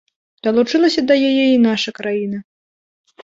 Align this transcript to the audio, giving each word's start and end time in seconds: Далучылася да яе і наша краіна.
Далучылася 0.45 1.03
да 1.11 1.17
яе 1.29 1.45
і 1.51 1.59
наша 1.67 1.93
краіна. 1.99 2.37